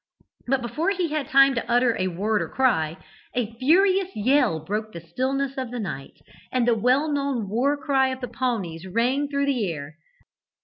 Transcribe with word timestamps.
But 0.47 0.63
before 0.63 0.89
he 0.89 1.09
had 1.09 1.27
time 1.27 1.53
to 1.53 1.71
utter 1.71 1.95
a 1.95 2.07
word 2.07 2.41
or 2.41 2.49
cry, 2.49 2.97
a 3.35 3.53
furious 3.59 4.09
yell 4.15 4.59
broke 4.59 4.93
the 4.93 4.99
stillness 4.99 5.59
of 5.59 5.69
the 5.69 5.77
night, 5.79 6.17
and 6.51 6.67
the 6.67 6.73
well 6.73 7.07
known 7.07 7.47
war 7.47 7.77
cry 7.77 8.07
of 8.07 8.19
the 8.19 8.27
Pawnees 8.27 8.87
rang 8.87 9.27
through 9.27 9.45
the 9.45 9.69
air. 9.71 9.99